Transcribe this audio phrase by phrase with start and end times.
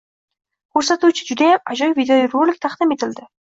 [0.77, 3.33] ko‘rsatuvchi judayam ajoyib videorolik taqdim etildi.